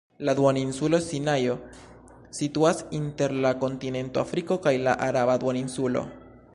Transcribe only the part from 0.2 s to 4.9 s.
La duoninsulo Sinajo situas inter la kontinento Afriko kaj